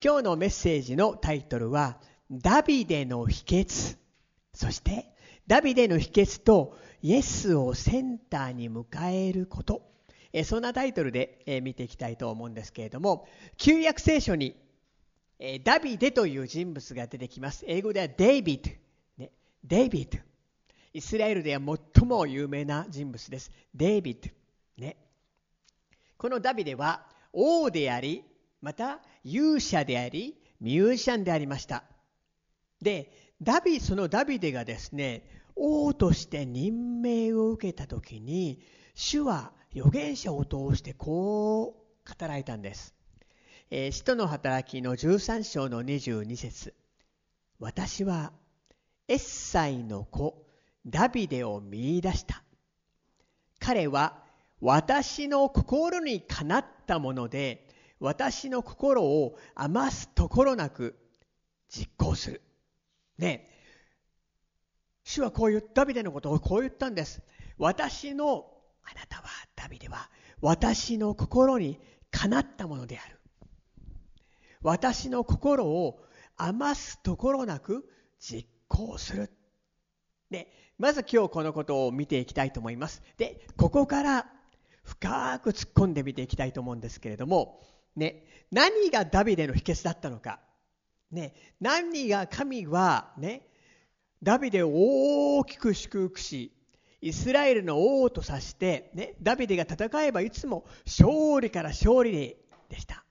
[0.00, 1.98] 今日のメッセージのタイトルは、
[2.30, 3.98] ダビデの秘訣。
[4.54, 5.12] そして、
[5.48, 9.82] ダビデの秘訣とイエスをセンターに迎えること。
[10.44, 13.26] そんなタイトルで見ていきたいと思うんですけれども、
[13.56, 14.54] 旧約聖書に
[15.64, 17.64] ダビデという人物が出てきます。
[17.66, 18.70] 英語ではデイビッド。
[19.16, 19.32] ね、
[19.64, 20.22] デイビッド。
[20.92, 23.50] イスラエルでは最も有名な人物です。
[23.74, 24.30] デイビッド。
[24.80, 24.96] ね、
[26.16, 28.22] このダビデは王であり、
[28.60, 31.84] また勇者でありミュージシャンでありました。
[32.80, 33.10] で
[33.42, 35.22] ダビそのダビデがですね
[35.56, 38.60] 王として任命を受けた時に
[38.94, 41.74] 主は預言者を通してこ
[42.06, 42.94] う語られたんです、
[43.70, 46.74] えー、使徒の働きの13章の22節。
[47.60, 48.32] 私は
[49.08, 50.46] エッサイの子
[50.86, 52.42] ダビデを見出した。
[53.58, 54.22] 彼は
[54.60, 57.67] 私の心にかなったもので
[58.00, 60.96] 私の心を余すところなく
[61.68, 62.42] 実行する。
[63.18, 63.48] ね
[65.02, 67.22] 主はこう言った、ダビデのことをこう言ったんです。
[67.56, 68.46] 私の、
[68.84, 69.24] あなたは、
[69.56, 70.10] ダビデは、
[70.42, 73.18] 私の心にかなったものである。
[74.60, 76.04] 私の心を
[76.36, 77.88] 余すところなく
[78.20, 79.30] 実行する。
[80.30, 83.02] で、まず今日このことを見ていきたいと思います。
[83.16, 84.26] で、ここから
[84.84, 87.60] 深く突っ込んで見ていきたいと思うんですけれども、
[87.98, 90.40] ね、何がダビデの秘訣だったのか。
[91.10, 93.46] ね、何が神は、ね、
[94.22, 96.52] ダビデを大きく祝福し、
[97.00, 102.36] イスラエルの王とさして、ね、ダビデが戦えばいつも勝利から勝利
[102.68, 103.04] でした。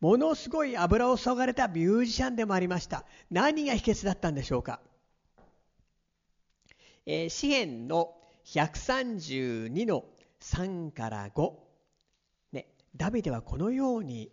[0.00, 3.04] ものすごい油を注がれたミュージシャンでもありました。
[3.30, 4.80] 何が秘訣だったんでしょうか。
[7.06, 10.04] えー、詩篇の132の
[10.40, 11.65] 3から5。
[12.96, 14.30] ダビデはこのように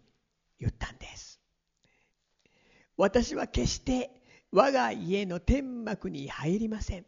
[0.59, 1.39] 言ったんです。
[2.97, 4.11] 私は決して
[4.51, 7.05] 我が家の天幕に入りません。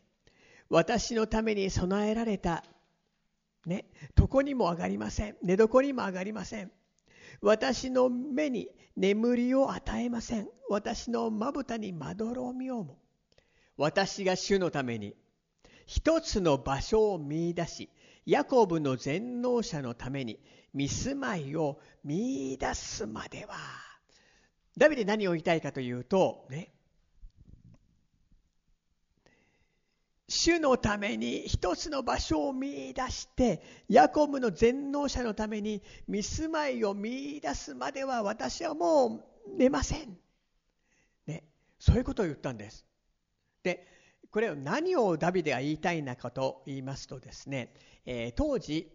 [0.69, 2.63] 私のために備えられた、
[3.65, 3.85] ね、
[4.19, 5.37] 床にも上がりません。
[5.43, 6.71] 寝床にも上がりません。
[7.41, 10.47] 私の目に眠りを与えません。
[10.69, 12.97] 私のまぶたにまどろみをも。
[13.77, 15.15] 私が主のために
[15.85, 17.89] 一つの場所を見出し、
[18.25, 20.39] ヤコブの全能者のために
[20.75, 23.55] 見住まいを見出すまでは。
[24.77, 26.71] ダビデ何を言いたいかというとね。
[30.27, 40.17] 主のために一つの場所を見出してヤコブの全能者のために見住まいを見出すまでは私はもう寝ません、
[41.27, 41.43] ね、
[41.79, 42.85] そういうことを言ったんです。
[43.63, 43.87] で
[44.31, 47.73] これを何をダビデが言いたいのかと言いますとですね、
[48.05, 48.91] えー、当時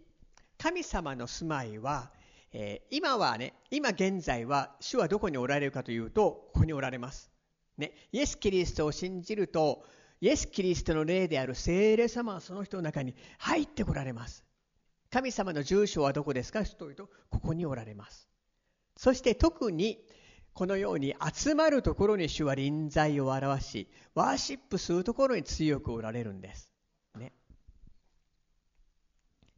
[0.61, 2.11] 神様の住まいは、
[2.53, 7.31] えー、今はね、今現在は主はどこにおられるかというと、ここにおられます。
[7.77, 9.83] ね、イエス・キリストを信じると、
[10.19, 14.45] イエス・キリストの霊である聖霊様はその人の中に入ってこられます。
[15.09, 16.63] 神様の住所はどこですか？
[16.63, 18.29] というと、ここにおられます。
[18.97, 19.97] そして特に、
[20.53, 26.71] このように集まるところに主は臨在を表し、ワーシップするところに強くおられるんです。
[27.17, 27.33] ね。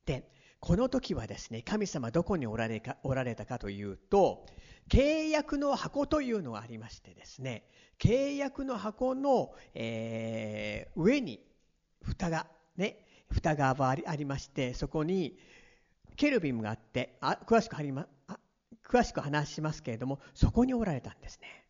[0.05, 0.31] で、
[0.65, 4.45] この時はですね、神様どこにおられかおられたかというと、
[4.89, 7.65] 契約の箱というのがありましてですね、
[7.99, 11.41] 契約の箱の、えー、上に
[12.01, 12.47] 蓋が、
[12.77, 15.37] ね、蓋がありまして、そこに
[16.15, 18.07] ケルビムがあって、あ詳しくありま
[18.87, 21.65] 詳しく話しますけれども、そこにおられたんですね。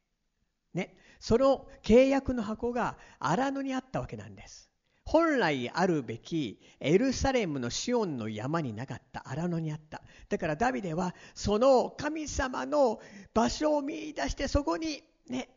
[0.75, 4.69] ね、その契約の箱が荒野にあったわけなんです。
[5.13, 9.21] 本来あるべきエルサレムのシオンの山になかった。
[9.29, 10.01] 荒野にあった。
[10.27, 12.99] だからダビデはその神様の
[13.31, 15.49] 場所を見出してそこにね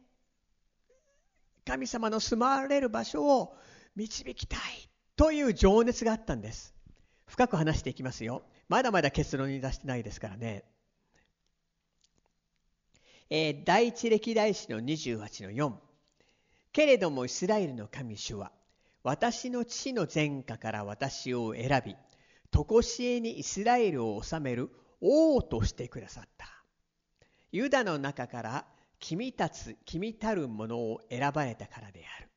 [1.64, 3.56] 神様の住まわれる場所を
[3.94, 4.60] 導きたい。
[5.16, 6.74] という情熱があったんです。
[7.26, 8.42] 深く話していきますよ。
[8.68, 10.64] まだまだ結論に出してないですからね。
[13.30, 15.72] えー、第一歴代史の28の4
[16.74, 18.52] けれどもイスラエルの神主は
[19.06, 21.94] 私の父の前科から私を選び、
[22.50, 24.68] とこしえにイスラエルを治める
[25.00, 26.48] 王としてくださった。
[27.52, 28.66] ユダの中から
[28.98, 32.28] 君たつ、君たる者を選ばれたからである。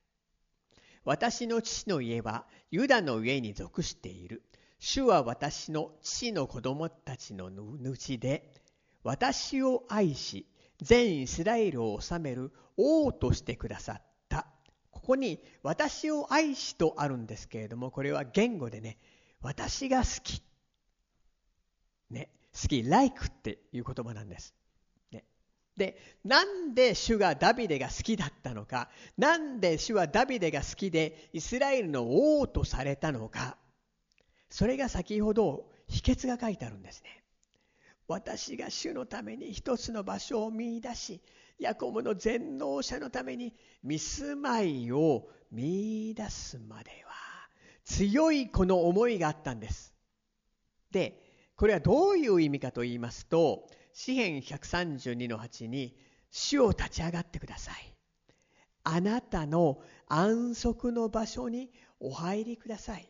[1.06, 4.44] 私の父の家はユダの家に属している。
[4.78, 8.54] 主は私の父の子供たちの主で、
[9.02, 10.46] 私を愛し、
[10.84, 14.09] 全イスラエルを治める王としてくださった。
[15.00, 18.98] ここに私を愛しとあるんですけれども、これは言語でね、
[19.42, 20.44] 私が好き。
[22.10, 24.54] ね、好き、like っていう言葉なんです。
[25.12, 25.24] ね、
[25.78, 33.58] で、なんで主がダビデが好きだったのか、なんで主はダビデが好きでイスラエルの王とされたのか、
[34.50, 37.24] それが先ほど秘訣が書いてあるんですね。
[38.08, 41.22] 私が主のために一つの場所を見出し、
[41.60, 43.54] ヤコブの全能者のために
[43.84, 47.14] 見住まいを見出すまでは
[47.86, 49.94] 強いこの思いがあったんです。
[50.92, 51.22] で、
[51.56, 55.98] これはどういう意味かと言いますと、詩編132の8に、
[56.32, 57.96] 主を立ち上がってください。
[58.84, 63.10] あなたの安息の場所にお入りください。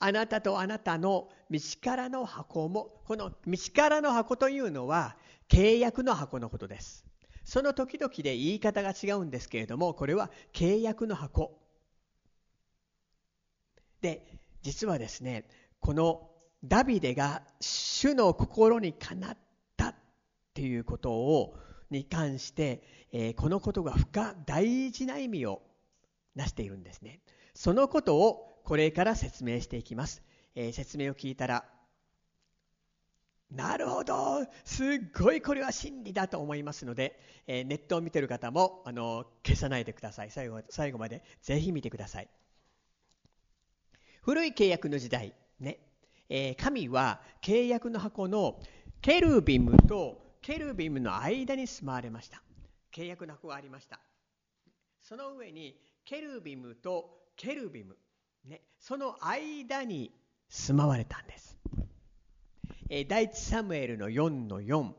[0.00, 5.16] あなたとあなたの道からの箱も、この道からの箱というのは
[5.48, 7.04] 契約の箱のことです。
[7.44, 11.58] その時々で言い方が違うんですけれども、これは契約の箱。
[14.00, 14.26] で、
[14.62, 15.44] 実はですね、
[15.80, 16.30] この
[16.64, 19.38] ダビデが主の心にかなっ
[19.76, 19.94] たっ
[20.54, 21.58] ていうことを
[21.90, 22.82] に関して、
[23.12, 25.62] えー、このことが深大事な意味を
[26.34, 27.20] なしているんですね。
[27.54, 30.22] そのことをこれから説明していきます。
[30.54, 31.64] えー、説明を聞いたら、
[33.50, 40.62] なるほど、すっごいこれは真理だと思いますので、えー、ネットを見てる方もあの消さないでください最後。
[40.70, 42.28] 最後までぜひ見てください。
[44.22, 45.78] 古い契約の時代、ね、
[46.28, 48.58] えー、神は契約の箱の
[49.02, 52.42] ケルビムとケルビムの間に住まわれました。
[52.92, 54.00] 契約の箱がありました。
[55.02, 57.96] その上にケルビムとケルビム、
[58.46, 60.10] ね、その間に
[60.48, 61.56] 住まわれたんです。
[62.88, 64.92] え、第一サムエルの4の4、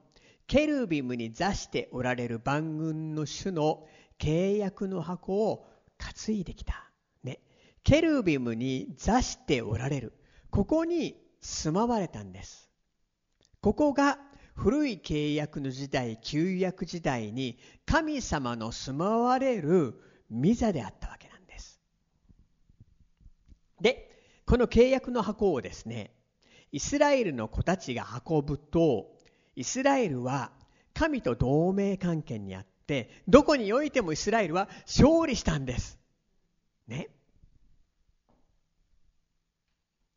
[0.47, 3.87] ケルビムに座しておられる万軍の主の
[4.19, 5.67] 契約の箱を
[5.97, 6.89] 担いできた。
[7.23, 7.39] ね、
[7.83, 10.13] ケルビムに座しておられる。
[10.49, 12.69] ここに住まわれたんです。
[13.61, 14.19] ここが
[14.55, 19.95] 古い契約の時代、旧約時代に神様の住まわれる
[20.31, 21.81] 御座であったわけなんです。
[23.81, 24.09] で、
[24.45, 26.14] この契約の箱をですね、
[26.75, 29.15] イスラエルの子たちが運ぶと、
[29.55, 30.51] イスラエルは
[30.93, 35.97] 神と同盟関係にあって、どこにおいてもイスラエルは勝利したんです。
[36.89, 37.07] ね。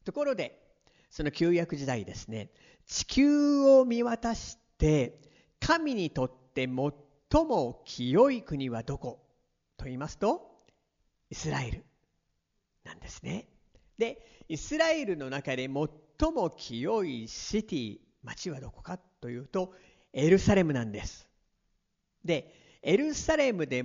[0.05, 0.61] ところで、
[1.11, 2.51] その旧約時代ですね、
[2.87, 5.21] 地球を見渡して、
[5.61, 9.25] 神にとって最も清い国はどこ？
[9.77, 10.51] と言いますと、
[11.31, 11.85] イスラエル
[12.83, 13.47] なんですね。
[13.97, 15.69] で、イスラエルの中で
[16.21, 19.75] 最も清いシティ、町はどこかというと、
[20.13, 21.29] エルサレムなんです。
[22.25, 23.85] で、エルサレムで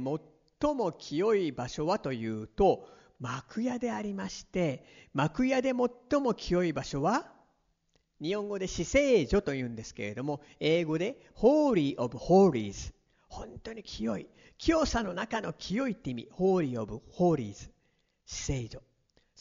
[0.60, 2.88] 最も清い場所はというと、
[3.20, 4.84] 幕屋でありまして
[5.14, 7.32] 幕屋で最も清い場所は
[8.22, 12.94] 日本語で死聖所というんですけれども英語で Holy of Holies
[13.34, 14.28] 本当に清い。
[14.60, 16.30] 清さの中の清いって意味。
[16.32, 17.72] Holy of Holies
[18.26, 18.82] 死聖所。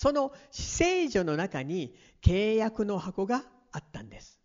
[0.03, 4.41] その聖所の中に契約の箱があったんです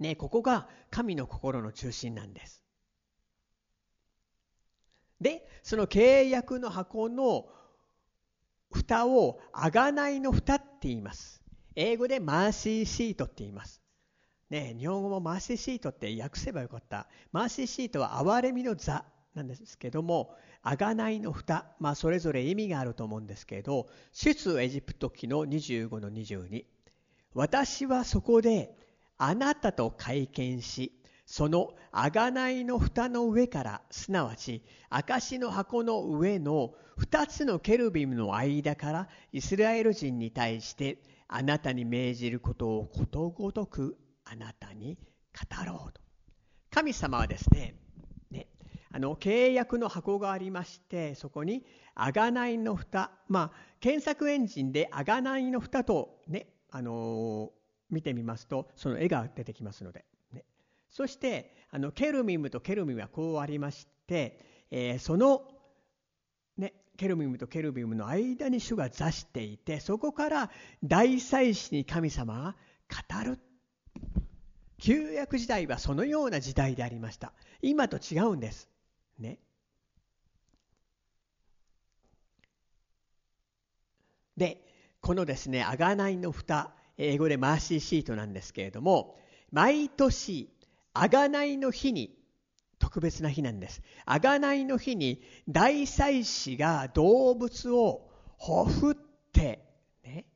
[0.00, 2.64] ねここが神の心の中心なんです
[5.20, 7.46] で、その契約の箱の
[8.70, 11.42] 蓋を贖いの蓋って言います。
[11.76, 13.80] 英語でマーシーシートって言います。
[14.50, 17.06] ね、日本語もマーシーシートって訳せばよかった。
[17.32, 19.04] マーシーシートは憐れみの座
[19.34, 26.64] なんですけども、贖いの蓋、まあそれぞれ意味があると思うんですけど、出エジプト記の25の22。
[27.34, 28.74] 私はそこで
[29.18, 30.92] あなたと会見し、
[31.26, 44.98] その贖いの蓋の上からすなわち証の箱の上の2つのケルビムの間からイスラエル人に対してあなたに命じることをことごとくあなたに
[45.32, 46.00] 語ろうと
[46.70, 47.74] 神様はですね
[48.94, 51.64] あの契約の箱がありましてそこに
[51.96, 57.50] 贖いの蓋まあ検索エンジンで贖いの蓋とねあの
[57.90, 60.44] 見てみますとその絵が出てきますのでね。
[60.90, 64.38] そしてあのケルミムとケルミムはこうありまして、
[64.70, 65.42] えー、その、
[66.56, 70.50] ね、ケルミムとケルミムの間に主が座していてそこから
[70.84, 72.54] 大祭司に神様
[72.88, 73.40] が語る。
[74.78, 77.32] 旧約時代はそのような時代でありました。
[77.60, 78.68] 今と違うんです。
[79.18, 79.38] ね。
[84.36, 84.60] で
[85.00, 89.16] このですね贖いの蓋英語でマーシーシートなんですけれども
[89.50, 90.50] 毎年
[90.94, 92.16] 贖いの日に
[92.78, 93.82] 特別な日なんです。
[94.06, 98.94] 贖いの日に大祭司が動物をほふっ
[99.32, 99.64] て、
[100.04, 100.26] ね、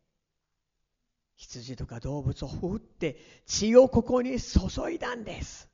[1.37, 4.59] 羊とか動物を振って血をここに注
[4.91, 5.69] いだんです。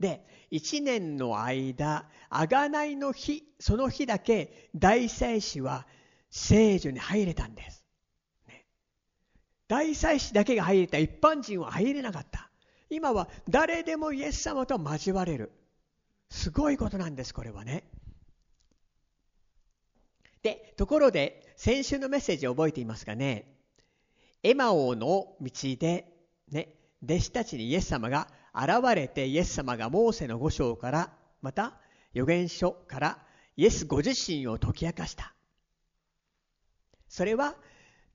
[0.00, 5.86] で1年の間贖いの日その日だけ大祭司は
[6.30, 7.84] 聖女に入れたんです、
[8.46, 8.66] ね、
[9.68, 10.98] 大祭司だけが入れた。
[10.98, 12.50] 一般人は入れなかった。
[12.90, 15.52] 今は誰でもイエス様と交われる。
[16.30, 17.84] すごいことなんですこれはね。
[20.42, 23.54] でところで先週のメッセージを覚えていますかね。
[24.42, 26.06] エマオの道で、
[26.50, 31.12] ね、弟子たちにイエス様が現れてイエス様がモーセの五章から
[31.42, 31.74] また
[32.12, 33.18] 預言書から
[33.56, 35.34] イエスご自身を解き明かした。
[37.08, 37.54] それは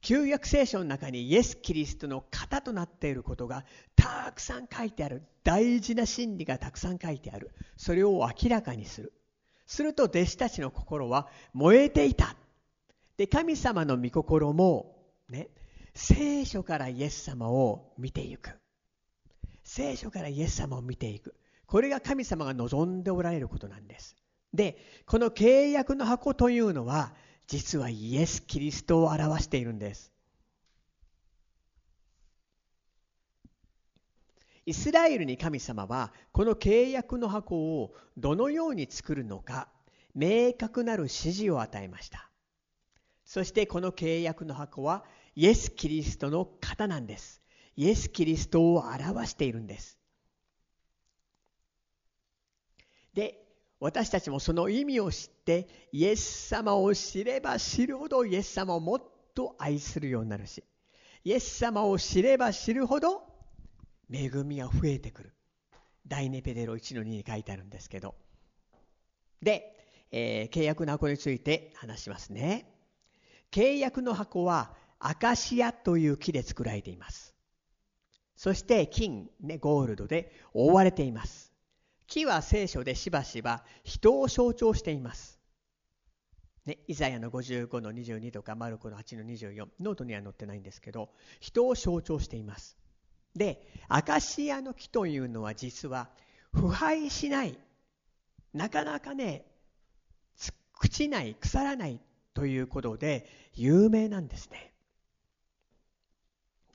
[0.01, 3.63] 旧約聖書の中にイエス・キリストの型となっていることが
[3.95, 5.23] たくさん書いてある。
[5.43, 7.51] 大事な真理がたくさん書いてある。
[7.77, 9.13] それを明らかにする。
[9.65, 12.35] すると弟子たちの心は燃えていた。
[13.15, 14.97] で神様の御心も
[15.29, 15.47] ね
[15.93, 18.51] 聖書からイエス様を見ていく。
[19.63, 21.35] 聖書からイエス様を見ていく。
[21.65, 24.15] これが神様が望んでおられることなんです。
[24.53, 24.77] で
[25.07, 27.13] この契約の箱というのは
[27.47, 30.11] 実はイエス・キリストを表しているんです。
[34.65, 39.67] イスラエルに神様はこの契約の箱をどのように作るのか
[40.15, 42.29] 明確なる指示を与えました。
[43.25, 45.03] そしてこの契約の箱は
[45.35, 47.42] イエス・キリストの型なんです。
[47.75, 49.97] イエス・キリストを表しているんです。
[53.13, 53.39] で
[53.79, 59.03] 私たちもその意味を知ってイエス様を知れば知るほどイエス様をもっ
[59.35, 60.63] と愛するようになるし
[61.23, 63.23] イエス様を知れば知るほど
[64.11, 65.33] 恵みが増えてくる。
[66.05, 68.15] 第2ペデロ1-2に書いてあるんですけど。
[69.41, 72.69] で、えー、契約の箱について話しますね。
[73.51, 77.32] 契約の箱はアカシアという木で作られています。
[78.35, 81.53] そして金、ね、ゴールドで覆われています
[82.07, 85.39] 木は聖書でしばしば人を象徴しています。
[86.65, 91.09] ね、イザヤの55の22とかマルコの8の24ノートには載ってないんですけど
[91.41, 92.77] 人を象徴しています。
[93.35, 96.09] でアカシアの木というのは実は
[96.53, 97.57] 腐敗しない
[98.53, 99.45] なかなかね
[100.79, 101.99] 朽ちない腐らない
[102.33, 104.71] ということで有名なんですね。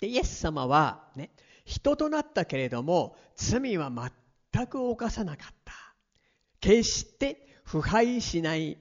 [0.00, 1.30] でイエス様はね
[1.68, 3.92] 人となったけれども罪は
[4.52, 5.74] 全く犯さなかった。
[6.60, 8.78] 決して腐敗しない、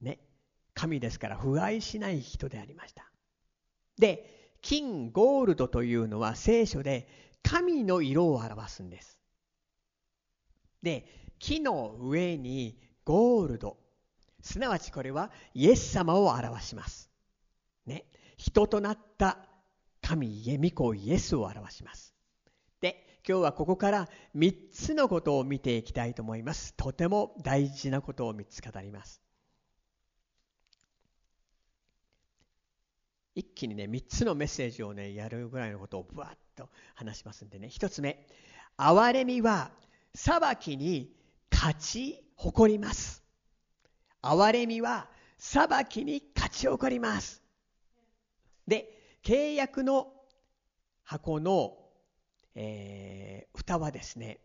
[0.00, 0.20] ね、
[0.74, 3.10] 神ですから腐敗しない人でありました。
[3.98, 7.08] で、金、ゴールドというのは聖書で
[7.42, 9.18] 神の色を表すんです。
[10.84, 13.76] で、木の上にゴールド、
[14.40, 17.10] すなわちこれはイエス様を表します。
[17.86, 18.04] ね、
[18.36, 19.48] 人となった
[20.04, 22.14] 神、イエミコイエスを表します。
[22.82, 26.74] で今日はここから3つのことを見ていきたいと思います。
[26.74, 29.22] とても大事なことを3つ語ります。
[33.34, 37.68] 一気にね、3つのメッセージをね、やるぐらいのことをぶわっと話しますんでね。
[37.68, 38.26] 1つ目、
[38.76, 39.72] 憐れみは
[40.14, 41.16] 裁きに
[41.50, 43.24] 勝ち誇ります。
[44.22, 45.08] 憐れみは
[45.38, 47.42] 裁きに勝ち誇ります。
[48.68, 48.93] で、
[49.24, 50.12] 契約の
[51.02, 51.78] 箱の
[52.54, 54.38] えー、蓋はですね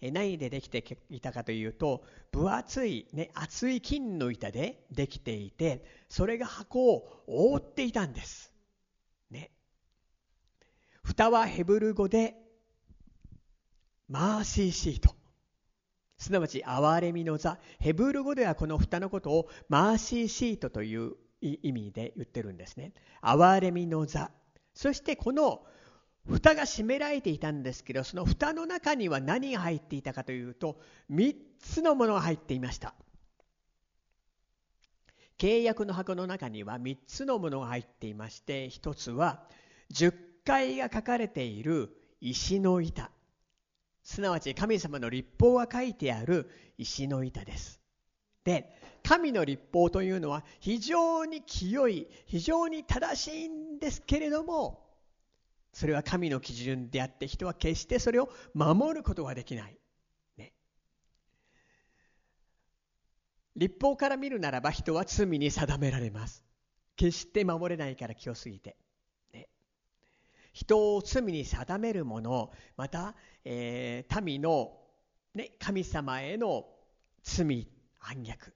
[0.00, 8.52] 何でできていたかというと分厚い、ね、厚い金の板でできていてそれが箱を覆っていたんです。
[9.30, 9.50] ね、
[11.02, 12.36] 蓋はヘブル語で
[14.08, 15.16] マーシーシート
[16.16, 17.58] すなわち憐れみの座。
[17.80, 22.92] ヘブル語ではこの蓋のことをマーシーシートという意味で言ってるんですね。
[23.22, 24.30] 憐れみの座。
[24.74, 25.64] そしてこの
[26.26, 30.78] 蓋が閉められていたんですけどその蓋の中には何が入っていたかというと
[31.10, 32.94] 3つのものが入っていました。
[35.38, 39.44] 契約の箱の中には3つのものが入っていまして1つは
[39.94, 40.14] 10
[40.44, 43.10] 回が書かれている石の板。
[44.02, 47.77] すなわち神様の立法が書いてある石の板です。
[48.48, 54.86] で神の立法というのは非常に清い非常に正しいんですけれども
[55.74, 59.78] それは神の基準であって人は決してそれを守ることができない。
[60.38, 60.54] ね、
[63.54, 66.42] 立法から見るならば人は罪に定められます。
[66.96, 68.76] 決して守れないから気をすぎて。
[69.34, 69.48] ね、
[70.54, 73.14] 人を罪に定めるもの、また、
[73.44, 74.72] えー、民の、
[75.34, 76.64] ね、神様への
[77.22, 78.52] 罪、反逆。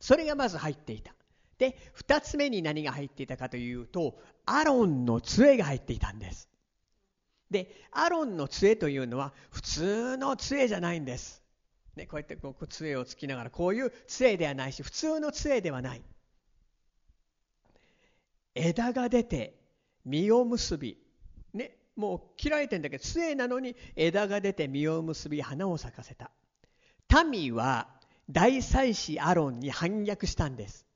[0.00, 1.14] それがまず入っていた。
[1.58, 6.48] で2つ目に何が入っていたかというとアロンの杖が入っていたんです。
[7.50, 11.42] でアロンの杖というのは普通の杖じゃないんです、
[11.94, 16.02] ね、こうやってこう杖をつきながらこういう杖ではないし普通の杖ではない。
[18.54, 19.54] 枝が出て
[20.04, 20.98] 実を結び。
[21.54, 26.30] ねもう切られてんだけど杖なのに枝が出て実を結び花を咲かせた。
[27.30, 30.86] 民は大祭司アロンに反逆したんです。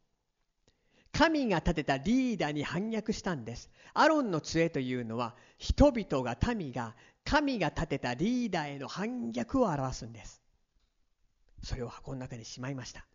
[1.13, 3.71] 神が立てたリーダーに反逆したんです。
[3.95, 10.43] アロンの杖というのは人々が民が神が立てたリーダーへの反逆を表すんです。
[11.63, 13.07] それを箱の中にしまいました。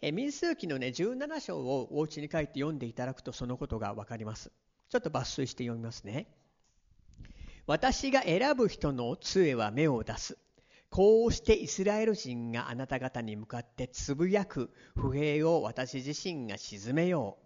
[0.00, 4.50] え民数記のね17章をお家に帰って読んでいただくとそのことが分かります。
[4.90, 6.26] ちょっと抜粋して読みますね。
[7.66, 10.38] 私が選ぶ人の杖は目を出す。
[10.90, 17.38] こうしてイスラエル人があなた方に向かってつぶやく不平を私自身が鎮めよ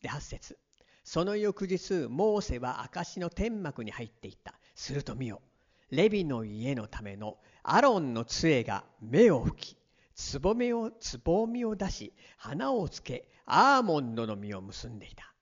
[0.00, 0.02] う。
[0.02, 0.58] で、8節
[1.04, 4.54] その翌日、モーセは証の天幕に入っていった。
[4.74, 5.42] すると見よ。
[5.90, 9.76] レビの家のためのアロンの杖が目を吹き、
[10.14, 15.34] つぼみを、つぼみを出し、花をつけ、アーモンドの実を結んでいた。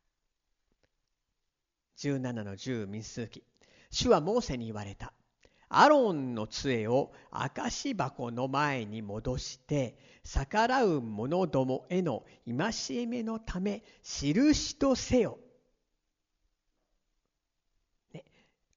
[1.99, 3.45] 17の10民数記。
[3.91, 5.13] 主はモーセに言われた。
[5.71, 15.39] アロンの杖を証箱の前に戻して逆らう者どもへの戒めのため印とせよ、
[18.15, 18.25] ね、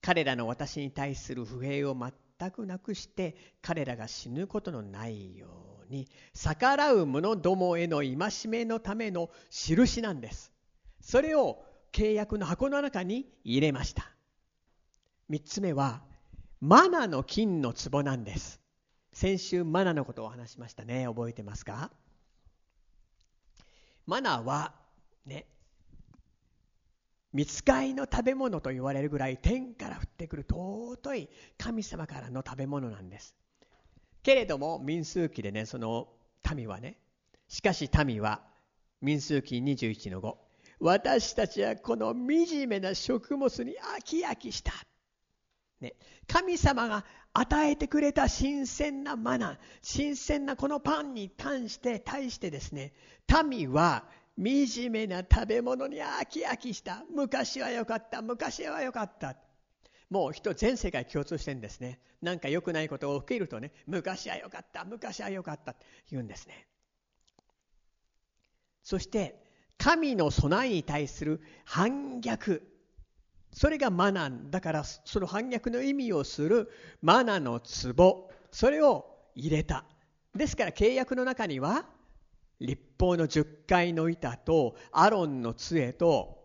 [0.01, 5.47] 彼らの私に対する不平を全くなくして彼らが死ぬことのないよ
[5.89, 8.17] うに逆らう者どもへの戒
[8.47, 10.51] めのための印なんです。
[10.99, 14.11] それを契約の箱の中に入れました。
[15.29, 16.01] 3つ目は
[16.61, 18.61] マナの金の壺なんです。
[19.13, 21.05] 先週マナのことを話しましたね。
[21.07, 21.91] 覚えてますか？
[24.05, 24.71] マナは
[25.25, 25.47] ね、
[27.33, 33.33] 見つかいの食べ物と言われるぐらい天から降ってくる尊い神様からの食べ物なんです。
[34.21, 36.09] けれども民数記でね、その
[36.55, 36.99] 民はね、
[37.47, 38.39] しかし民は
[39.01, 40.35] 民数記21の5、
[40.79, 44.73] 私たちはこの惨めな食物に飽き飽きした。
[45.81, 45.95] ね、
[46.27, 52.93] 神様が与えてくれた新鮮なマナー新鮮なこのパンに対して対してですね
[53.49, 54.05] 民は
[54.37, 57.03] 惨めな食べ物に飽き飽きした。
[57.13, 59.35] 昔は良かった昔は良かった。
[60.09, 61.99] もう人全世界共通してるんですね。
[62.21, 66.67] なんか良くないことを受けるとね昔は良かった昔は良かったって言うんですね。
[68.83, 69.35] そして
[69.77, 72.70] 神の備えに対する反逆。
[73.51, 76.69] それがマナだからその反逆の意味をする
[77.01, 77.59] マナの
[77.95, 78.29] 壺。
[78.51, 79.85] それを入れた。
[80.35, 81.85] ですから契約の中には
[82.59, 86.39] 立法の十回の板とアロンの杖と、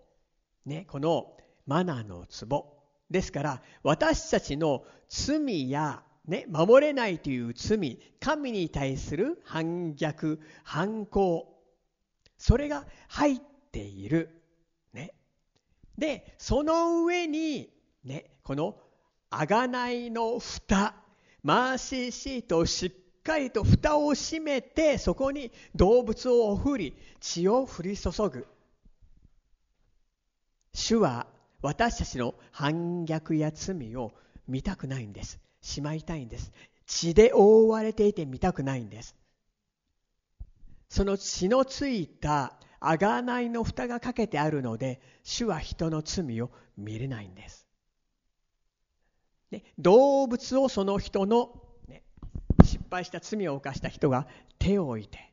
[0.64, 2.77] ね、このマナの壺。
[3.11, 11.57] ですから私たちの罪や、ね、守れないという罪神に対する反逆反抗
[12.38, 13.40] それが入っ
[13.73, 14.42] ている。
[14.92, 15.14] ね。
[15.99, 17.71] で、その上に、
[18.05, 18.77] ね、この
[19.31, 20.95] 贖いの蓋、
[21.43, 28.47] マーシーシートをしっかりと蓋を閉めて、そこに動物を振り、血を降り注ぐ。
[30.73, 31.27] 主は
[31.63, 34.13] 私たちの反逆や罪を
[34.47, 35.41] 見たくないんです。
[35.61, 36.53] しまいたいんです。
[36.87, 39.17] 血で覆われていて見たくないんです。
[40.89, 47.67] その血のついた贖いの蓋がかけてあるので主は人の罪を見れないんです。
[49.51, 52.03] ね、動物をその人の、ね、
[52.65, 54.27] 失敗した罪を犯した人が
[54.59, 55.33] 手を置いて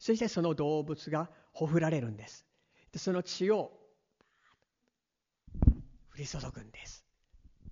[0.00, 2.46] そしてその動物がほふられるんです。
[2.92, 3.70] でその血を
[6.14, 7.04] 降り注ぐんです。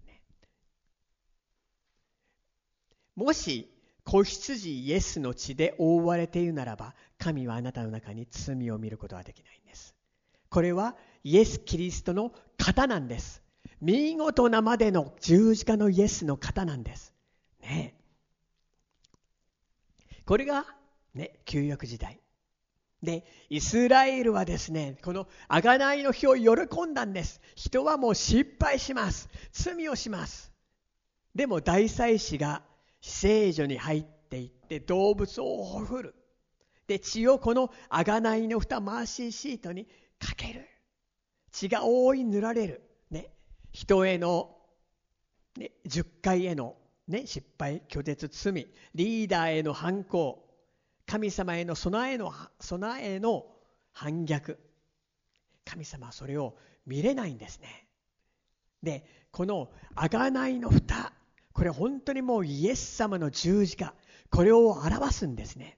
[0.06, 0.20] ね、
[3.16, 3.68] もし
[4.08, 9.94] 子羊イエスの血で覆われているならば神はあなたの中に罪を見ることはできないんです。
[10.48, 13.42] これはイエス・キリストの型なんです。
[13.82, 17.12] 見事なまでの十字架のイエスの型なんです。
[17.60, 17.94] ね。
[20.24, 20.64] これが
[21.12, 22.18] ね旧約時代。
[23.02, 27.42] でイスラエルはですねこの贖いの日を喜んだんです。
[27.56, 29.28] 人はもう失敗します。
[29.52, 30.50] 罪をします。
[31.34, 32.62] でも大祭司が
[33.00, 36.14] 聖女に入っていって動物をほふる。
[36.86, 39.86] で、血をこの贖いの蓋マーシーシートに
[40.18, 40.66] かける。
[41.52, 42.82] 血が覆い塗られる。
[43.10, 43.30] ね。
[43.72, 44.56] 人への、
[45.56, 50.48] ね、10回への、ね、失敗、拒絶、罪、リーダーへの反抗、
[51.08, 53.46] 神様への備えの備えの
[53.92, 54.58] 反逆
[55.64, 56.54] 神様はそれを
[56.86, 57.86] 見れないんですね
[58.82, 61.12] でこの贖いの蓋
[61.58, 63.92] これ本当にもうイエス様の十字架
[64.30, 65.76] これを表すんですね。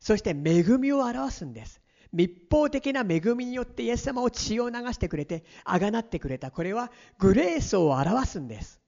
[0.00, 1.80] そして恵みを表すんです。
[2.12, 6.50] 密法的な恵みによってイエス様を血を流してくれてあがなってくれた。
[6.50, 8.80] これはグレースを表すんです。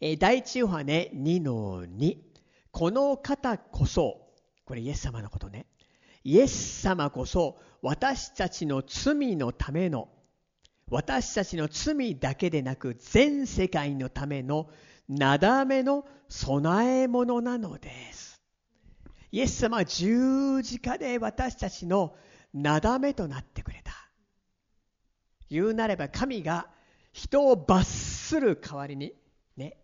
[0.00, 2.16] え第一ヨハネ2の2
[2.72, 4.32] この方こそ
[4.64, 5.66] これイエス様のことね。
[6.24, 10.08] イエス様こそ私たちの罪のための
[10.90, 14.70] 私たちの罪だけでなく全世界のための
[15.08, 18.40] なだめの備え物なのです。
[19.30, 22.14] イエス様は十字架で私たちの
[22.54, 23.92] なだめとなってくれた。
[25.50, 26.68] 言うなれば神が
[27.12, 29.12] 人を罰する代わりに
[29.56, 29.78] ね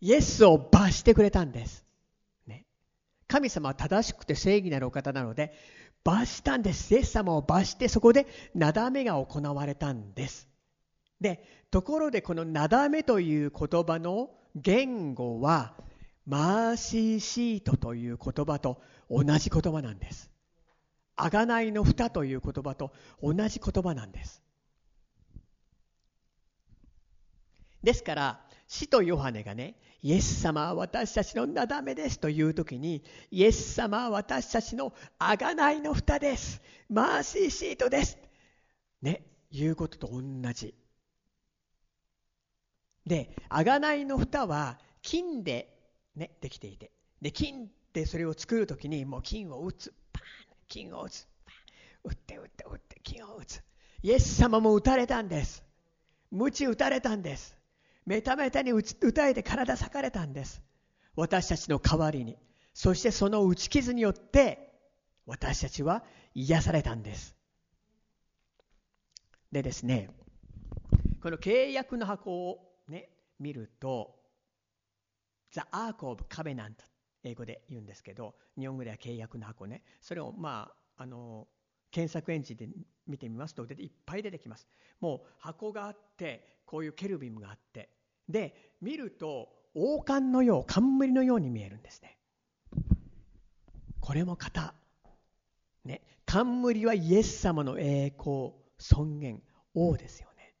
[0.00, 1.84] イエスを罰してくれたんです、
[2.46, 2.66] ね、
[3.28, 5.52] 神様は正しくて正義なるお方なので
[6.04, 6.94] 罰したんです。
[6.94, 10.48] イエス様を罰してそこでなだめが行われたんです。
[11.20, 15.74] で、ところでこのなだめという言葉の言語は
[16.26, 20.30] マーシーシートという言葉と同じ言葉なんです。
[21.16, 24.42] あがないの蓋という言葉と同じ言葉なんです。
[27.82, 36.62] ですから、使徒ヨハネがね、イエス様は私たちのなだめですという時に、イエス様は私たちのあがないの蓋です。
[36.88, 38.18] マーシーシートです。
[39.02, 40.74] ね、いうことと同じ。
[43.06, 45.76] で、あがないの蓋は金で、
[46.16, 49.92] ね、できていて、で、金ってそれを作る時にもう金を打つ。
[50.12, 50.22] パン
[50.68, 51.28] 金を打つ。
[51.44, 51.52] パ
[52.08, 53.62] ン打って打って打って金を打つ。
[54.02, 55.62] イエス様も打たれたんです。
[56.30, 57.59] 鞭打たれたんです。
[58.06, 58.82] メタメタに打
[59.12, 60.62] たれて体裂かれたんです。
[61.14, 62.36] 私たちの代わりに。
[62.72, 64.70] そしてその打ち傷によって
[65.26, 67.36] 私たちは癒されたんです。
[69.52, 70.10] でですね
[71.20, 72.58] この契約の箱を
[72.88, 74.14] ね見ると
[75.52, 76.74] The Ark of Covenant
[77.24, 79.82] 英語で言うんですけど日本語では契約の箱ね。
[80.00, 81.48] それをまああの
[81.90, 82.68] 検索エンジンで
[83.10, 83.54] 見てみます。
[83.54, 84.66] といっぱい出てきます。
[85.00, 87.90] もう箱があってこういうケルビムがあって。
[88.28, 92.16] で見ると王冠のよう冠のように見えるんですね。
[94.00, 94.74] これも型。
[95.84, 96.02] ね。
[96.24, 99.42] 冠はイエス様の栄光尊厳
[99.74, 100.54] 王ですよね。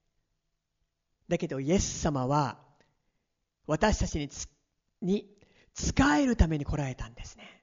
[1.28, 2.58] だけどイエス様は
[3.66, 4.28] 私たちに
[5.00, 5.26] に
[5.74, 7.59] 仕えるために来られたんですね。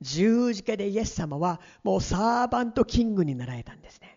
[0.00, 4.16] 十字架でイエス様はもうサーバントキングになられたんですね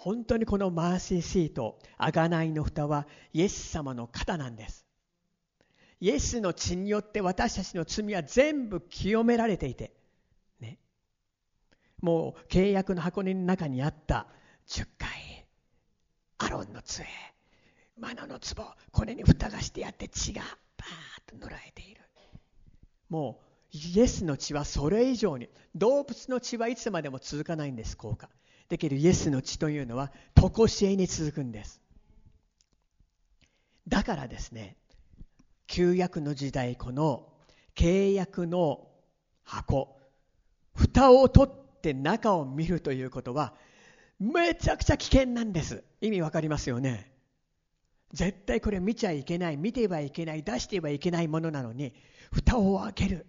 [0.00, 4.86] 本当にこのマーシーシート、あがないの蓋はイエス様の肩なんです。
[6.00, 9.92] イエスの血によって私たちの罪は全部清められていて、
[10.58, 10.78] ね、
[12.00, 14.26] もう契約の箱根の中にあった
[14.68, 15.46] 10回、
[16.38, 17.04] アロンの杖、
[17.98, 20.40] マナの壺、これに蓋がしてやって血が
[20.78, 21.99] パーッと塗られている。
[23.10, 23.40] も
[23.74, 28.30] うイエスの血はそれ以上に、動物の血はいつまでも続かないんです、効果。
[28.70, 31.80] だけどイエスの血というのは常しえに続くんです。
[33.88, 34.76] だからですね
[35.66, 37.26] 旧約の時代この
[37.74, 38.86] 契約の
[39.42, 39.98] 箱
[40.74, 43.54] 蓋を取って中を見るということは
[44.20, 45.82] めちゃくちゃ危険なんです。
[46.00, 47.09] 意味わかりますよね？
[48.12, 51.94] 絶対これ見ちゃいけない見てはいけない出してはいけないものなのに
[52.32, 53.26] 蓋を開ける。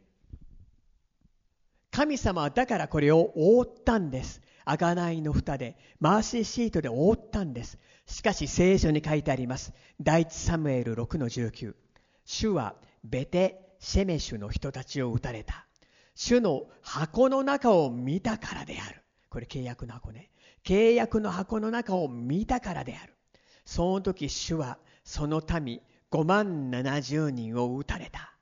[1.92, 4.42] 神様はだからこれを覆ったんです。
[4.66, 7.78] 贖いの蓋でマーシーシートで覆ったんです。
[8.06, 9.74] しかし聖書に書いてあります。
[10.00, 11.76] 第一サムエル6の19
[12.26, 15.66] 主はベテ・シェメシュの人たちを撃たれた。
[16.16, 19.02] 主の箱の中を見たからである。
[19.30, 20.30] これ契約の箱ね。
[20.64, 23.14] 契約の箱の中を見たからである。
[23.66, 28.34] その時主はその民5万70人を撃たれた。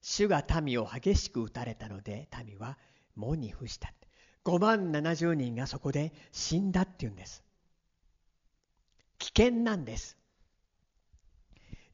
[0.00, 2.78] 主が民を激しく撃たれたので民は
[3.16, 3.92] 喪に伏した。
[4.44, 7.42] 5万70人がそこで死んだっていうんです。
[9.18, 10.18] 危険なんです。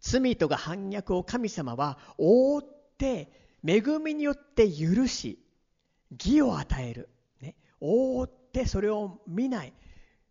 [0.00, 2.62] 罪とか反逆を神様は覆っ
[2.98, 3.30] て
[3.64, 5.38] 恵みによって許し
[6.10, 9.72] 義を与える、ね、覆ってそれを見ない。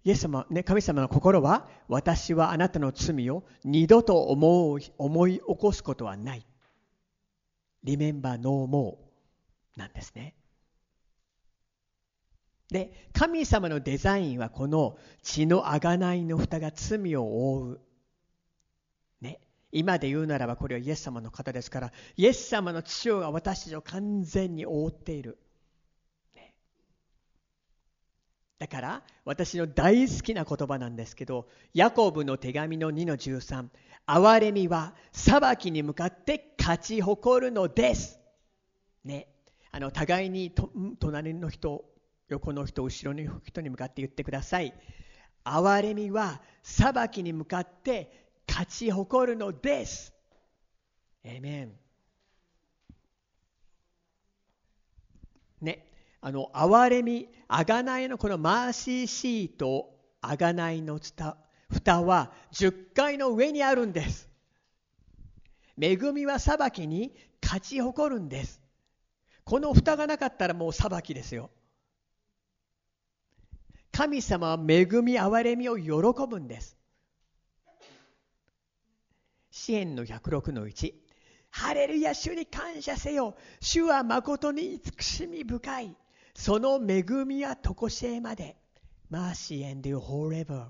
[0.03, 6.45] イエス様、ね、神様の心は私はあなたの罪を二度と思う思い起こすことはない。
[7.83, 8.97] Remember no more
[9.75, 10.35] なんですね。
[12.69, 17.81] で神様のデザインはこの血のあがないの蓋が罪を覆う、
[19.21, 19.39] ね、
[19.71, 25.39] 今で言うならばこれはイエス様の方ですからイエス様の父親が私を完全に覆っている、
[26.35, 26.53] ね、
[28.59, 33.67] だから私の大好きな言葉なんですけどヤコブの手紙の2の13
[34.05, 38.19] 憐れみは裁きに向かって勝ち誇るのです
[39.03, 39.27] ね
[39.71, 41.85] あの互いにと隣の人
[42.27, 44.73] 横の人後ろの人に向かって言ってください
[45.45, 50.13] 憐れみは裁きに向かって勝ち誇るのです。
[51.23, 51.73] エメン。
[55.61, 55.88] ね、
[56.21, 60.99] あの、憐れみ、あがないのこのマーシーシート、あがないの
[61.69, 64.29] 蓋は10階の上にあるんです。
[65.82, 68.62] 恵みは裁きに勝ち誇るんです。
[69.45, 71.49] この蓋がなかったらもう裁きですよ。
[73.91, 75.91] 神様は恵み、憐れみを喜
[76.27, 76.77] ぶんです。
[79.51, 80.93] 支援の106の1。
[81.51, 83.36] ハレルヤ、主に感謝せよ。
[83.60, 85.95] 主は誠に慈しみ深い。
[86.39, 88.56] その恵みはとこしえまで。
[89.12, 90.67] Mercy and forever。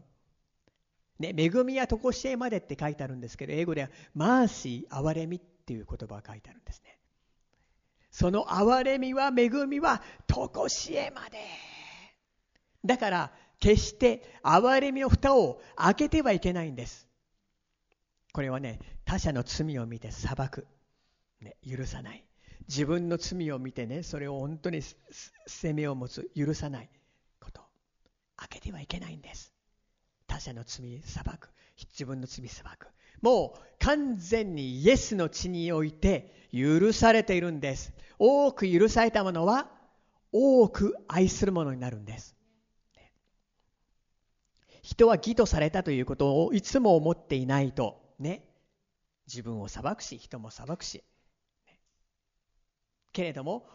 [1.19, 6.97] ね、恵みはとこしえまでって書いてあるんですけど、英語では Mercy、憐れみっていう言葉が書いてあるんですね。
[8.09, 11.37] その憐れみは恵みはとこしえまで。
[12.83, 17.07] だから、決して憐れみの蓋を開けてはいけないんです。
[18.33, 20.65] これはね、他者の罪を見て裁く。
[21.41, 22.28] ね、許さない。
[22.69, 24.83] 自分の罪を見てね、それを本当に
[25.47, 26.89] 責めを持つ、許さない
[27.41, 27.63] こと。
[28.35, 29.51] 開けてはいけないんです。
[30.27, 31.49] 他者の罪裁く。
[31.77, 32.87] 自分の罪裁く。
[33.21, 37.91] もう完全にイエスの血において許されているんです。
[38.19, 39.71] 多く許されたものは
[40.31, 42.35] 多く愛するものになるんです。
[44.83, 48.45] 人は義とされたということをいつも思っていないとね、
[49.27, 51.03] 自分を裁くし、人も裁くし。
[53.11, 53.67] けれども、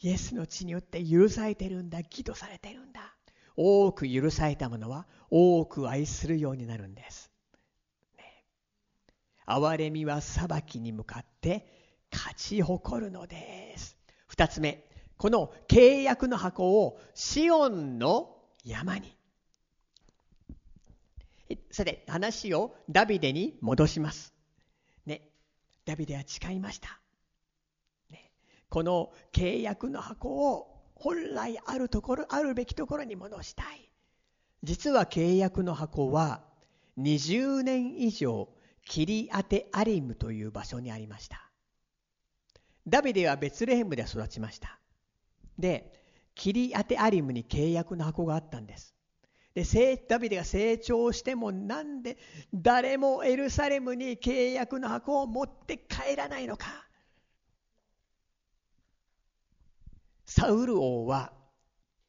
[0.00, 3.14] イエスの血によって許されてるんだ、義とされてるんだ。
[3.56, 7.30] 多く許されたものは多く愛するようになるんです。
[8.16, 8.44] ね、
[9.46, 11.66] 憐れみは裁きに向かって
[12.12, 13.96] 勝ち誇るのです。
[14.28, 19.18] 二つ目、この契約の箱をシオンの山に
[21.70, 24.34] さて、話をダビデに戻します。
[25.06, 25.28] ね、
[25.84, 27.00] ダビデは誓いました。
[28.68, 33.90] この契約の箱を本来あるところ、あるべきところに戻したい。
[34.62, 36.44] 実は契約の箱は
[36.98, 38.48] 20年以上
[38.84, 41.50] キリアテアリムという場所にありました。
[42.86, 44.78] ダビデはベツレヘムで育ちました。
[45.58, 45.92] で、
[46.34, 48.94] キリアテアリムに契約の箱があったんです。
[49.54, 52.16] でダビデが成長してもなんで
[52.54, 56.87] 誰もエルサレムに契約の箱を持って帰らないのか
[60.28, 61.32] サウル王は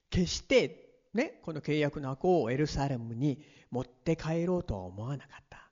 [0.09, 3.39] 決してねこの契約の箱をエルサレムに
[3.71, 5.69] 持って帰ろうとは思わなかった。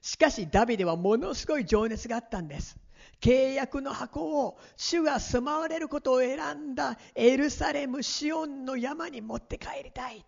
[0.00, 2.78] しかしダビデはものすごい情熱があったんです。
[3.20, 10.24] 契約の箱を主が住まわれることを選んだエルサレムシオンの山に持って帰りたい。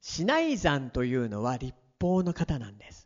[0.00, 3.01] シナイ山というのは立法の方なんです。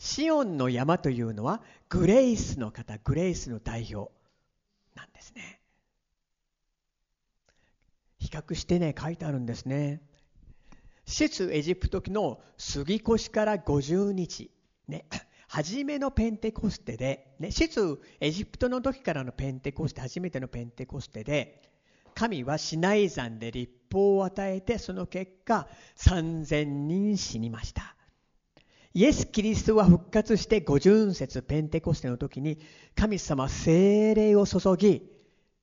[0.00, 1.60] シオンの山というのは
[1.90, 4.10] グレイスの方、グレイスの代表
[4.96, 5.60] なんですね。
[8.18, 10.00] 比較してね、書いてあるんですね。
[11.04, 14.50] 出エジプトの杉越から50日、
[14.88, 15.04] ね、
[15.48, 21.60] 初めのペンテコステで、ね、出エジプトの時からのペンテコステ、初めてのペンテコステで、
[22.14, 27.96] 神はシナイ山で立法を与えてその結果3000人死にました。
[28.92, 32.58] イエス・キリストは復活して五巡節ペンテコステの時に
[32.96, 35.02] 神様精霊を注ぎ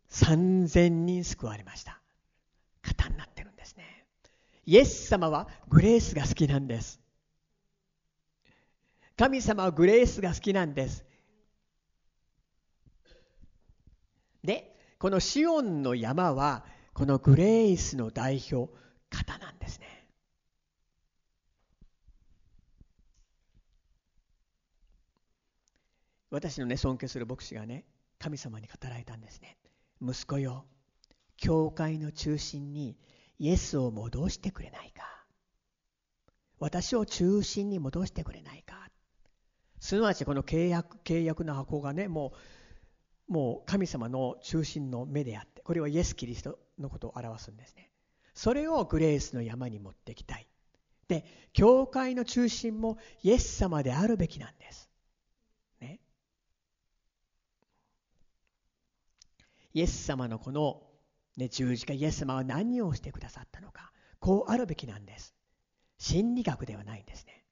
[0.10, 2.00] 3000人救われました。
[2.82, 4.06] 型になってるんですね。
[4.66, 7.02] イエス様はグレースが好きなんです。
[9.18, 11.04] 神様はグレースが好きなんです。
[14.44, 16.64] でこのシオンの山は
[16.94, 18.72] このグレイスの代表
[19.10, 19.87] 方なんですね。
[26.38, 27.84] 私のね尊敬する牧師がね
[28.20, 29.58] 神様に語られたんですね。
[30.02, 30.66] 息子よ
[31.36, 32.96] 教会の中心に
[33.40, 35.04] イエスを戻してくれないか。
[36.60, 38.90] 私を中心に戻してくれないか。
[39.80, 42.34] すなわちこの契約契約の箱がねも
[43.30, 47.90] うもう神様の中心の目であってこれはイエス・キリストのことを表すんですね。
[48.36, 50.48] それをグレースの山に持ってきたい。
[51.08, 54.90] で教会の中心もイエス様であるべきなんです、
[55.80, 56.00] ね、
[59.78, 60.82] イエス様のこの、
[61.38, 65.36] ね、十字架イエス様は何をしてくださったのかこうあるべきなんです
[65.98, 67.44] 心理学ではないんですね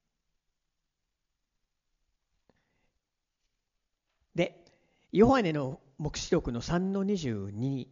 [4.33, 4.65] で
[5.11, 7.87] ヨハネの黙示録の3の22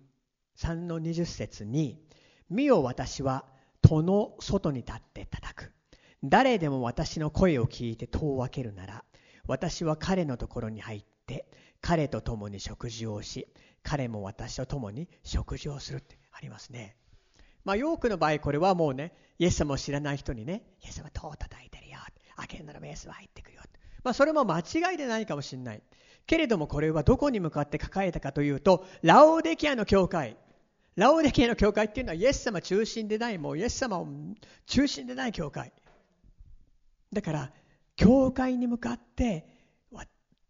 [0.58, 2.00] 3の20節に
[2.50, 3.46] 「見よ私は
[3.82, 5.74] 戸の外に立って叩く。
[6.24, 9.04] 誰でも私の声を聞いて戸を開けるなら、
[9.46, 11.48] 私は彼のところに入って、
[11.82, 13.48] 彼と共に食事をし、
[13.84, 16.96] 彼も私と共に食事をするってありますね。
[17.64, 22.00] まあ、多くの場合、これはもうね、イエス様を知らない人にね、イエス様戸を叩いてるよ。
[22.36, 23.64] 開けるならイエスは入ってくるよ。
[24.04, 25.82] まあ、それも間違いでないかもしれない。
[26.26, 30.38] けれどもこれはどこに向かって書かれたかというと、ラオデキアの教会、
[30.96, 34.08] ラオデキアの教会っていうのはイエス様中心でない、もうイエス様を
[34.66, 35.74] 中心でない教会。
[37.12, 37.54] だから、
[37.96, 39.46] 教会に向かって、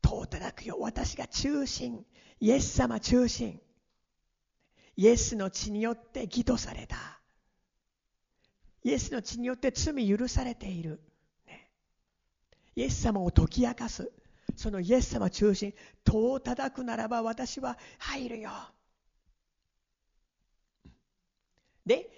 [0.04, 0.78] 戸を叩くよ。
[0.80, 2.06] 私が中心。
[2.44, 3.58] イエス様中心。
[4.98, 6.98] イエスの血によって義とされた。
[8.84, 11.00] イエスの血によって罪許されている。
[11.48, 11.72] ね、
[12.76, 14.12] イエス様を解き明かす。
[14.58, 15.74] そのイエス様中心。
[16.04, 18.52] 戸を叩くならば私は入るよ。
[21.86, 22.10] で、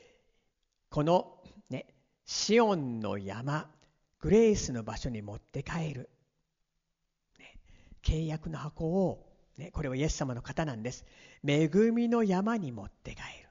[0.89, 1.37] この、
[1.69, 1.85] ね、
[2.25, 3.69] シオンの山、
[4.21, 6.09] グレースの場所に持って帰る。
[7.37, 7.59] ね、
[8.01, 9.24] 契約の箱を、
[9.57, 11.05] ね、これはイエス様の方なんです。
[11.45, 13.49] 恵みの山に持って帰る。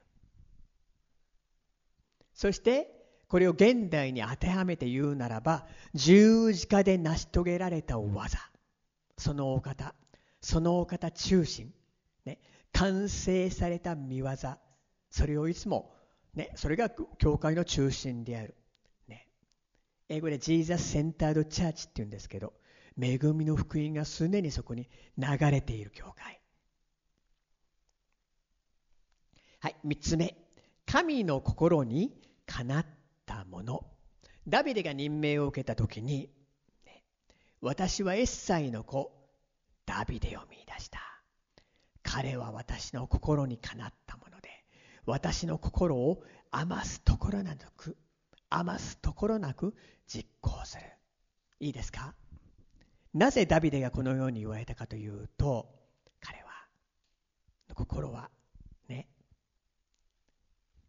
[2.33, 2.91] そして、
[3.27, 8.37] これを現代に当てはめて言うならば、十字架で成し遂げられた技。
[9.17, 9.95] そのお方、
[10.41, 11.73] そのお方中心、
[12.25, 12.39] ね、
[12.71, 14.27] 完成された見業、
[15.09, 15.95] それをいつも
[16.35, 18.55] ね、それが教会の中心である。
[19.07, 19.27] ね、
[20.09, 22.53] 英語でジーザス・センタード・チャーチって言うんですけど、
[23.01, 26.39] 恵みの福音が常にそこに流れている教会。
[29.59, 30.35] はい、3つ目。
[30.85, 32.13] 神の心に
[32.45, 32.85] かなっ
[33.25, 33.85] たもの。
[34.47, 36.29] ダビデが任命を受けた時に、
[37.61, 39.11] 私はエッサイの子、
[39.85, 40.99] ダビデを見出した。
[42.03, 44.49] 彼は私の心にかなったもので。
[45.07, 47.95] 私の心を余すところなく
[48.49, 49.75] 余すところなく
[50.07, 50.83] 実行する
[51.59, 52.15] いいですか？
[53.15, 55.67] なぜダビデがこのように言われたかというと
[56.21, 56.49] 彼は
[57.73, 58.29] 心は
[58.87, 59.07] ね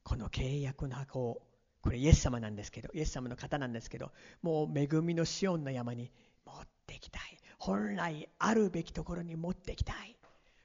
[0.03, 1.43] この契約の箱を
[1.81, 4.11] これイエス様なんですけどイエス様の方なんですけど
[4.43, 6.11] もう恵みのシオンの山に
[6.45, 7.23] 持ってきたい。
[7.59, 10.17] 本来あるべきところに持ってきたい。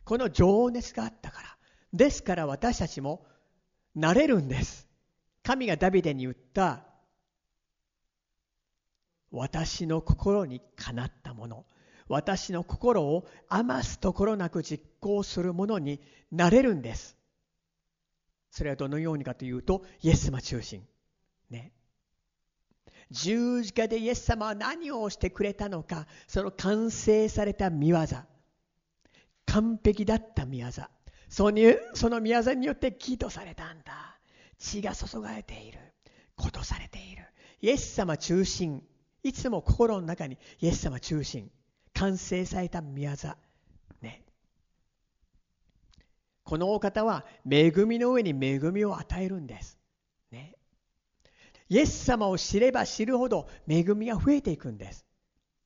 [0.03, 1.57] この情熱があったから。
[1.93, 3.25] ですから私たちも
[3.95, 4.87] なれるんです。
[5.43, 6.85] 神がダビデに言った、
[9.31, 11.65] 私の心にかなったもの、
[12.07, 17.17] 私の心を余すところなく実行するものになれるんです。
[18.51, 20.85] それはどのようにかというと、イエス様中心。
[21.49, 21.71] ね。
[23.09, 27.97] 十字架でイエス様は何をしてくれたのか、その完成された見業、
[29.45, 30.67] 完璧だった見業、
[31.29, 31.57] その
[31.93, 34.17] その宮沢によって義とされたんだ。
[34.57, 35.79] 血が注がれている。
[36.35, 37.23] ことされている。
[37.61, 38.83] イエス様中心。
[39.23, 41.51] いつも心の中にイエス様中心。
[41.93, 43.37] 完成された宮沢。
[44.01, 44.23] ね。
[46.43, 49.77] このお方は恵みの上に恵みを与えるんです。
[50.31, 50.55] ね。
[51.69, 55.05] イエス様を知れば知るほど恵みが増えていくんです。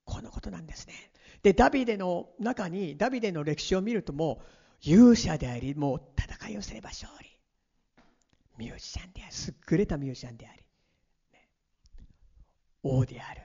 [0.03, 0.93] このことなんですね。
[1.41, 4.45] で、ダビデの中に、ダビデの歴史を見るともう、
[4.81, 7.29] 勇者であり、もう戦いをすれば勝利。
[8.57, 9.35] ミュージシャンであり、
[9.71, 10.64] 優れたミュージシャンであり、
[12.87, 13.41] 王である。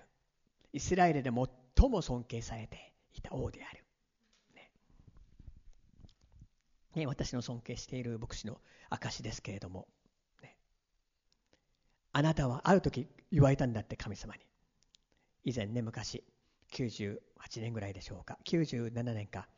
[0.73, 3.85] イスラエルで最も尊敬されていた王である。
[4.55, 4.71] ね
[6.95, 9.89] ね、私の尊敬している牧師の証ですけれども、
[10.43, 10.57] ね、
[12.13, 14.41] あなたはある時言われたんだって神様に。
[15.43, 16.23] 以前ね、昔、
[16.73, 17.19] 98
[17.63, 19.49] 年ぐらいでしょうか、97年か。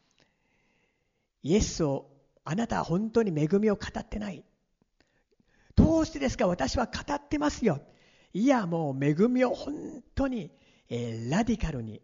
[1.43, 2.09] イエスを
[2.45, 4.45] あなたは本当に恵みを語ってない。
[5.75, 6.47] どうしてですか？
[6.47, 7.81] 私は語ってますよ。
[8.35, 10.51] いや、もう恵みを本当に、
[10.89, 12.03] えー、ラディカルに、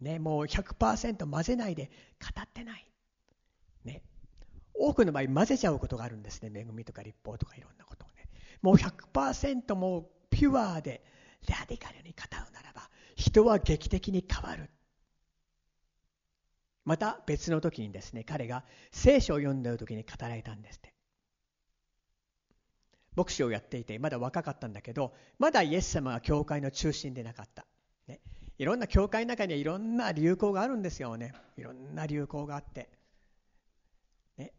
[0.00, 2.90] ね、もう100%混ぜないで語ってない。
[3.84, 4.02] ね。
[4.74, 6.50] 多くの場合混ぜちゃうことがあるんですね。
[6.60, 8.28] 恵みとか立法とかいろんなことをね。
[8.62, 11.04] もう100%もうピュアで
[11.48, 14.70] ラディカルに語るならば、人は劇的に変わる。
[16.84, 20.93] また別の時にですね、彼が聖書を読んでる時に語られたんですって。
[23.16, 27.64] 牧師をやっていてまだ若かったんだけどまだイエス様が教会の中心でなかった、
[28.08, 28.20] ね、
[28.58, 31.32] いろんな教会の中にはいろんな流行があるんですよね。
[31.56, 32.88] いろんな流行があって、
[34.38, 34.52] ね、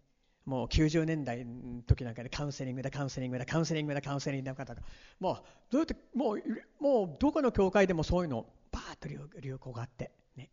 [0.46, 4.82] もう90年代の時なんかでカウンセリングだカウンセリングだカウンセリングだカウンセリングだ方が
[5.20, 5.36] もう
[5.70, 6.44] どうやってもう
[6.80, 9.08] もうどこの教会でもそういうのバーッと
[9.40, 10.50] 流行があって、ね、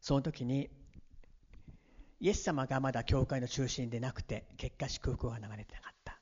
[0.00, 0.70] その時に
[2.20, 6.18] イエス様がまだ教会の中心でなくて結果祝福が流れてなかった。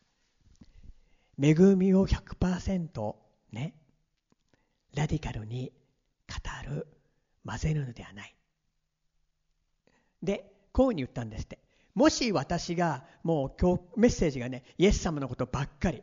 [1.40, 3.14] 恵みを100%
[3.52, 3.74] ね
[4.94, 5.72] ラディカルに
[6.28, 6.86] 語る
[7.44, 8.34] 混ぜるのではない。
[10.22, 11.58] でこういうふうに言ったんですって。
[11.94, 16.02] もし私がもう今日メッセージがねイエス様のことばっかり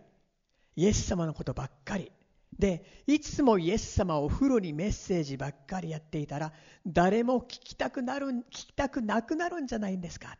[0.75, 2.11] イエス様のことばっかり
[2.59, 6.51] でいつもイエス様をフルにメッセージばっかりやっていたら
[6.85, 10.37] 誰も聞きたくなる聞きたくなくなるんじゃないんですか？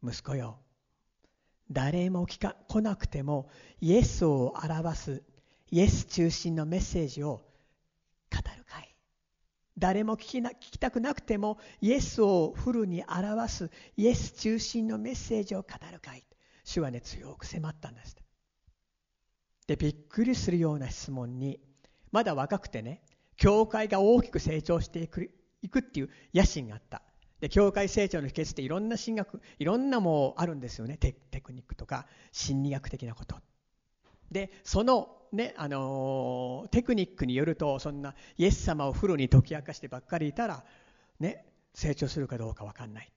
[0.00, 0.60] 息子よ
[1.70, 3.48] 誰も聞か来なくても
[3.80, 5.22] イエスを表す
[5.72, 7.42] イエス中心のメッセージを
[8.30, 8.94] 語るかい？
[9.76, 16.22] 誰も聞きな聞きたくなくてもイエスをフルに表すイエス中心のメッセージを語るかい？
[16.62, 18.21] 主はね強く迫ったんです。
[19.66, 21.60] でびっくりするような質問に
[22.10, 23.02] まだ若くてね
[23.36, 25.30] 教会が大きく成長していく
[25.62, 27.02] いくっていう野心があった。
[27.40, 33.36] で教会成長の秘訣っていろんな進学いろんなもあるんですよねテクニックとか心理学的なこと。
[34.30, 40.64] でそのねあのー、テクニックによるとそんなイエス様をフルに解き明かしてばっかりいたら
[41.18, 41.44] ね
[41.74, 43.12] 成長するかどうか分かんない。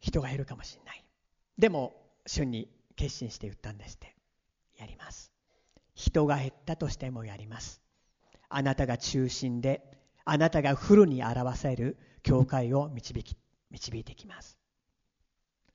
[0.00, 1.04] 人が減るかもしれない。
[1.58, 1.94] でも
[2.26, 2.68] 主に
[2.98, 4.14] 決心して言ったんですって。
[4.76, 5.32] やります。
[5.94, 7.80] 人が減ったとしてもやります。
[8.48, 9.84] あなたが中心で
[10.24, 13.36] あなたがフルに表せる教会を導き
[13.70, 14.58] 導いてきます。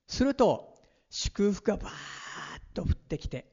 [0.06, 0.74] すると
[1.08, 1.94] 祝福がバーッ
[2.74, 3.46] と降ってきて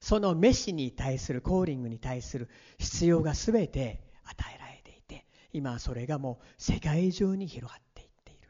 [0.00, 8.48] そのメシに対するコーリングに対する必要が全て与えられていて今それがもう世界中に広がっていっている。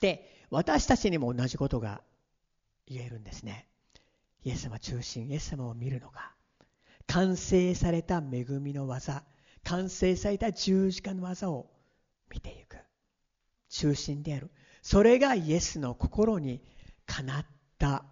[0.00, 2.02] で私たちにも同じことが
[2.86, 3.68] 言えるんですね。
[4.44, 6.32] イエス様中心イエス様を見るのが
[7.06, 9.24] 完成された恵みの技
[9.66, 11.66] 完成された十字架の技を
[12.30, 12.76] 見ていく。
[13.68, 14.50] 中心である。
[14.80, 16.62] それがイエスの心に
[17.04, 18.04] かなった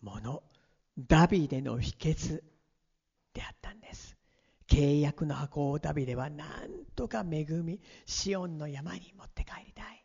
[0.00, 0.42] もの。
[0.98, 2.42] ダビデの秘訣
[3.32, 4.16] であったんです。
[4.66, 9.97] 契約の箱をダビデは何とか恵みシオンの山に持って帰りたい。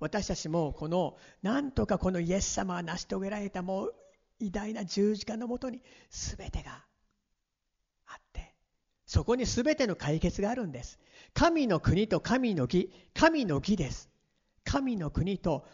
[0.00, 3.94] 私たちもこのなんとかこのイエス様が成し遂げられたもう
[4.40, 6.84] 偉大な十字架のもとに全てが
[8.06, 8.54] あって
[9.06, 10.98] そこに全ての解決があるんです。
[11.34, 14.08] 神の国と神の義神の義です。
[14.64, 15.66] 神の国と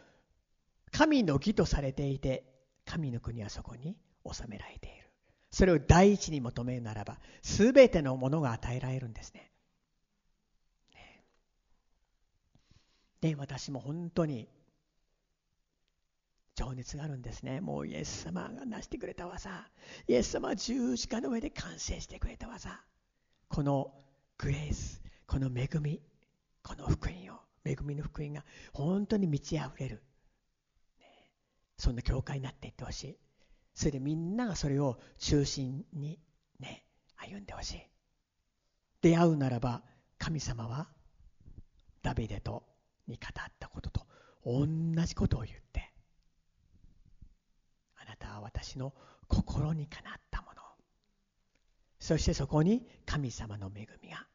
[0.90, 2.44] 神の義とされていて
[2.84, 3.96] 神の国はそこに
[4.30, 5.06] 収められている。
[5.50, 9.52] それを第一に求めるならば全てのものが与えられるんですね。
[13.20, 14.48] で私も本当に
[16.54, 17.60] 情熱があるんですね。
[17.60, 19.68] もうイエス様が成してくれた技。
[20.08, 22.80] イエス様は十字架の上で完成してくれた技。
[23.48, 23.92] この
[24.38, 26.00] グレースこの恵み
[26.62, 30.02] この福音を恵みの福音が本当に満ち溢れる、
[30.98, 31.06] ね、
[31.76, 33.18] そんな教会になっていってほしい。
[33.74, 36.18] それでみんながそれを中心に
[36.58, 36.84] ね
[37.16, 37.82] 歩んでほしい。
[39.02, 39.82] 出会うならば
[40.18, 40.88] 神様は
[42.02, 42.62] ダビデと
[43.06, 44.06] に語ったことと
[44.44, 44.66] 同
[45.04, 45.92] じことを言って
[47.96, 48.92] あなたは私の
[49.28, 50.62] 心にかなったもの。
[51.98, 54.26] そしてそこに神様の恵みが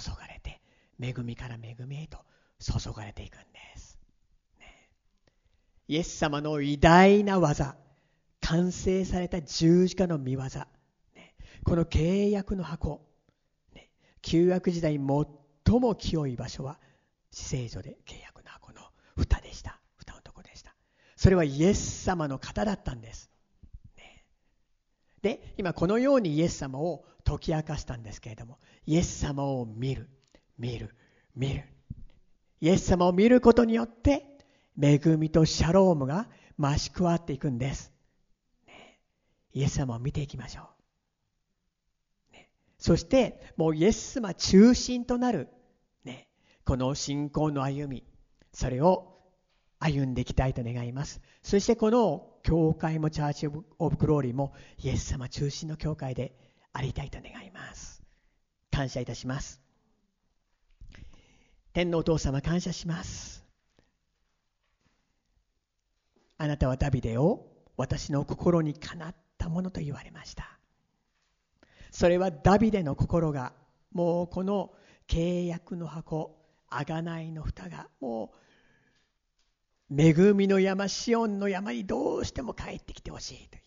[0.00, 0.60] 注がれて
[1.00, 2.18] 恵みから恵みへと
[2.60, 3.44] 注がれていくんで
[3.76, 3.98] す、
[4.58, 4.88] ね、
[5.88, 7.76] イエス様の偉大な技
[8.40, 11.34] 完成された十字架の見業、ね、
[11.64, 13.02] この契約の箱、
[13.74, 13.90] ね、
[14.22, 16.78] 旧約時代最も清い場所は
[17.32, 18.82] 死聖所で契約の箱の
[19.16, 19.80] 蓋でした。
[19.96, 20.74] 蓋のとこでした。
[21.16, 23.30] それはイエス様の方だったんです、
[23.96, 24.24] ね、
[25.22, 30.08] で今このようにイエス様を解き明かしたんですけれどもイエス様を見る。
[30.58, 30.94] 見る。
[31.34, 31.64] 見る。
[32.60, 34.32] イエス様を見ることによって
[34.80, 36.28] 恵みとシャロームが
[36.58, 37.92] 増し加わっていくんです、
[38.66, 39.00] ね、
[39.52, 40.68] イエス様を見ていきましょ
[42.30, 45.48] う、ね、そしてもうイエス様中心となる
[46.64, 48.04] この信仰の歩み
[48.52, 49.12] それを
[49.78, 51.20] 歩んでいきたいと願います。
[51.42, 56.36] そしてこの教会もチャーチ・オブ・グローリーもイエス様中心の教会で
[56.72, 58.02] ありたいと願います。
[58.70, 59.60] 感謝いたします。
[61.72, 63.44] 天皇お父様感謝します。
[66.38, 67.46] あなたはダビデを
[67.76, 70.58] 私の心にかなったものと言われました。
[71.90, 73.52] それはダビデの心が
[73.92, 74.72] もうこの
[75.08, 76.41] 契約の箱
[76.72, 78.32] 贖いの蓋がも
[79.90, 83.62] う恵みの山シオンの山にどうしても帰ってきてほしいという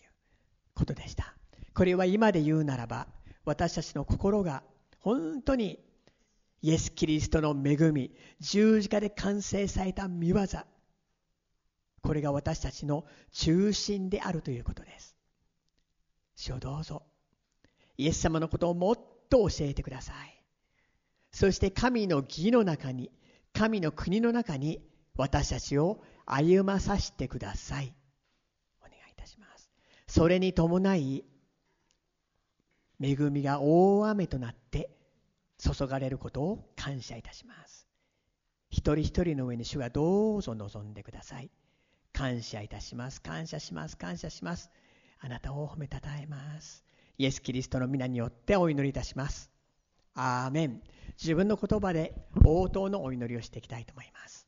[0.74, 1.36] ことでした。
[1.74, 3.08] これは今で言うならば
[3.44, 4.64] 私たちの心が
[5.00, 5.80] 本当に
[6.62, 10.46] イエス・キリストの恵み十字架で完成された見業
[12.02, 15.16] これが私たちの中心であるということです。
[16.36, 17.04] 主をどうぞ。
[17.98, 19.00] イエス様のことをもっ
[19.30, 20.35] と教えてください。
[21.36, 23.12] そして神の義の中に
[23.52, 24.82] 神の国の中に
[25.18, 27.94] 私たちを歩まさせてください。
[28.80, 29.70] お願いいたします。
[30.08, 31.26] それに伴い
[33.02, 34.90] 恵みが大雨となって
[35.58, 37.86] 注がれることを感謝いたします。
[38.70, 41.52] 一人一人の上に主がどうぞ望んでください。
[42.14, 43.22] 感謝いたします。
[43.22, 43.98] 感謝します。
[43.98, 44.72] 感謝します。
[45.20, 46.86] あなたを褒めたたえます。
[47.18, 49.55] イエス・キリストの皆によってお祈りいたします。
[50.16, 50.82] アーメン
[51.22, 52.14] 自分の言葉で
[52.44, 54.45] 応答のお祈りをしていきたいと思います。